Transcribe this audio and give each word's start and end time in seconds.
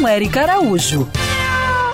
com 0.00 0.08
Eric 0.08 0.38
Araújo. 0.38 1.06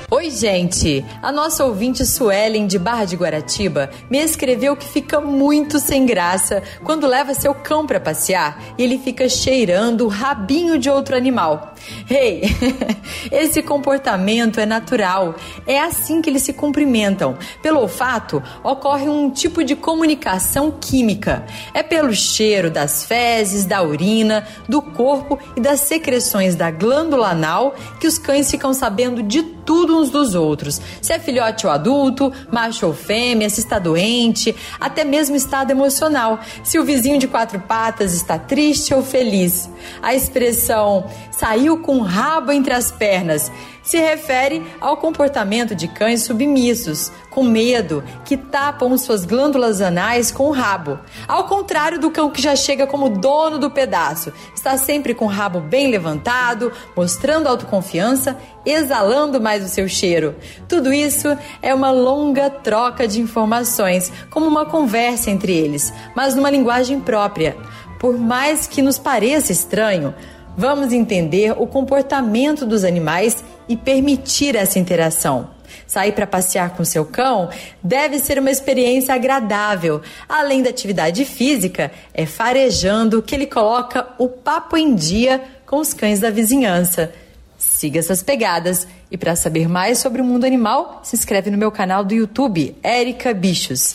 Oi, 0.08 0.30
gente! 0.30 1.04
A 1.20 1.32
nossa 1.32 1.64
ouvinte 1.64 2.06
Suelen 2.06 2.68
de 2.68 2.78
Barra 2.78 3.04
de 3.04 3.16
Guaratiba 3.16 3.90
me 4.08 4.18
escreveu 4.18 4.76
que 4.76 4.86
fica 4.86 5.20
muito 5.20 5.80
sem 5.80 6.06
graça 6.06 6.62
quando 6.84 7.08
leva 7.08 7.34
seu 7.34 7.52
cão 7.52 7.84
para 7.84 7.98
passear 7.98 8.62
e 8.78 8.84
ele 8.84 8.96
fica 8.98 9.28
cheirando 9.28 10.02
o 10.02 10.08
rabinho 10.08 10.78
de 10.78 10.88
outro 10.88 11.16
animal. 11.16 11.74
Hey, 12.08 12.42
esse 13.30 13.62
comportamento 13.62 14.58
é 14.60 14.66
natural. 14.66 15.34
É 15.66 15.80
assim 15.80 16.20
que 16.20 16.30
eles 16.30 16.42
se 16.42 16.52
cumprimentam. 16.52 17.36
Pelo 17.62 17.80
olfato, 17.80 18.42
ocorre 18.62 19.08
um 19.08 19.30
tipo 19.30 19.64
de 19.64 19.76
comunicação 19.76 20.70
química. 20.70 21.44
É 21.74 21.82
pelo 21.82 22.12
cheiro 22.12 22.70
das 22.70 23.04
fezes, 23.04 23.64
da 23.64 23.82
urina, 23.82 24.46
do 24.68 24.80
corpo 24.80 25.38
e 25.56 25.60
das 25.60 25.80
secreções 25.80 26.54
da 26.54 26.70
glândula 26.70 27.30
anal 27.30 27.74
que 28.00 28.06
os 28.06 28.18
cães 28.18 28.50
ficam 28.50 28.72
sabendo 28.72 29.22
de 29.22 29.56
tudo 29.66 29.98
uns 29.98 30.10
dos 30.10 30.34
outros. 30.34 30.80
Se 31.02 31.12
é 31.12 31.18
filhote 31.18 31.66
ou 31.66 31.72
adulto, 31.72 32.32
macho 32.50 32.86
ou 32.86 32.94
fêmea, 32.94 33.50
se 33.50 33.60
está 33.60 33.78
doente, 33.78 34.54
até 34.80 35.04
mesmo 35.04 35.34
estado 35.34 35.72
emocional. 35.72 36.38
Se 36.62 36.78
o 36.78 36.84
vizinho 36.84 37.18
de 37.18 37.26
quatro 37.26 37.58
patas 37.60 38.14
está 38.14 38.38
triste 38.38 38.94
ou 38.94 39.02
feliz. 39.02 39.68
A 40.00 40.14
expressão 40.14 41.06
saiu 41.32 41.75
com 41.78 41.98
o 41.98 42.02
rabo 42.02 42.52
entre 42.52 42.72
as 42.72 42.90
pernas 42.90 43.50
se 43.86 43.98
refere 43.98 44.66
ao 44.80 44.96
comportamento 44.96 45.74
de 45.74 45.86
cães 45.86 46.24
submissos, 46.24 47.12
com 47.30 47.44
medo, 47.44 48.02
que 48.24 48.36
tapam 48.36 48.98
suas 48.98 49.24
glândulas 49.24 49.80
anais 49.80 50.32
com 50.32 50.48
o 50.48 50.50
rabo. 50.50 50.98
Ao 51.28 51.44
contrário 51.44 52.00
do 52.00 52.10
cão 52.10 52.28
que 52.28 52.42
já 52.42 52.56
chega 52.56 52.84
como 52.84 53.08
dono 53.08 53.58
do 53.58 53.70
pedaço, 53.70 54.32
está 54.52 54.76
sempre 54.76 55.14
com 55.14 55.26
o 55.26 55.28
rabo 55.28 55.60
bem 55.60 55.88
levantado, 55.88 56.72
mostrando 56.96 57.46
autoconfiança, 57.46 58.36
exalando 58.64 59.40
mais 59.40 59.64
o 59.64 59.68
seu 59.68 59.88
cheiro. 59.88 60.34
Tudo 60.68 60.92
isso 60.92 61.28
é 61.62 61.72
uma 61.72 61.92
longa 61.92 62.50
troca 62.50 63.06
de 63.06 63.20
informações, 63.20 64.12
como 64.30 64.46
uma 64.46 64.66
conversa 64.66 65.30
entre 65.30 65.52
eles, 65.52 65.92
mas 66.14 66.34
numa 66.34 66.50
linguagem 66.50 66.98
própria. 66.98 67.56
Por 68.00 68.18
mais 68.18 68.66
que 68.66 68.82
nos 68.82 68.98
pareça 68.98 69.52
estranho, 69.52 70.12
Vamos 70.56 70.92
entender 70.92 71.52
o 71.52 71.66
comportamento 71.66 72.64
dos 72.64 72.82
animais 72.82 73.44
e 73.68 73.76
permitir 73.76 74.56
essa 74.56 74.78
interação. 74.78 75.50
Sair 75.86 76.12
para 76.12 76.26
passear 76.26 76.70
com 76.70 76.84
seu 76.84 77.04
cão 77.04 77.50
deve 77.82 78.18
ser 78.18 78.38
uma 78.38 78.50
experiência 78.50 79.14
agradável. 79.14 80.00
Além 80.28 80.62
da 80.62 80.70
atividade 80.70 81.24
física, 81.24 81.92
é 82.14 82.24
farejando 82.24 83.22
que 83.22 83.34
ele 83.34 83.46
coloca 83.46 84.08
o 84.18 84.28
papo 84.28 84.76
em 84.76 84.94
dia 84.94 85.44
com 85.66 85.76
os 85.76 85.92
cães 85.92 86.20
da 86.20 86.30
vizinhança. 86.30 87.12
Siga 87.58 87.98
essas 87.98 88.22
pegadas 88.22 88.86
e 89.10 89.16
para 89.16 89.36
saber 89.36 89.68
mais 89.68 89.98
sobre 89.98 90.22
o 90.22 90.24
mundo 90.24 90.44
animal, 90.44 91.00
se 91.02 91.16
inscreve 91.16 91.50
no 91.50 91.58
meu 91.58 91.70
canal 91.70 92.02
do 92.02 92.14
YouTube, 92.14 92.76
Érica 92.82 93.34
Bichos. 93.34 93.94